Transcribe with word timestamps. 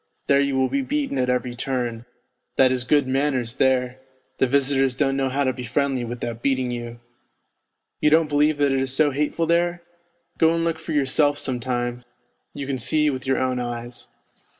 There 0.25 0.41
you 0.41 0.57
will 0.57 0.67
be 0.67 0.81
beaten 0.81 1.19
at 1.19 1.29
every 1.29 1.53
turn; 1.53 2.05
that 2.55 2.71
is 2.71 2.85
good 2.85 3.05
manners 3.07 3.57
there, 3.57 3.99
the 4.39 4.47
visitors 4.47 4.95
don't 4.95 5.15
know 5.15 5.29
how 5.29 5.43
to 5.43 5.53
be 5.53 5.63
friendly 5.63 6.03
without 6.03 6.41
beating 6.41 6.71
you. 6.71 6.99
You 7.99 8.09
don't 8.09 8.27
believe 8.27 8.57
that 8.57 8.71
it 8.71 8.79
is 8.81 8.95
so 8.95 9.11
hateful 9.11 9.45
there? 9.45 9.83
Go 10.39 10.55
and 10.55 10.63
look 10.63 10.79
for 10.79 10.93
yourself 10.93 11.37
some 11.37 11.59
time, 11.59 12.03
you 12.55 12.65
can 12.65 12.79
see 12.79 13.11
with 13.11 13.27
your 13.27 13.37
own 13.37 13.59
eyes. 13.59 14.07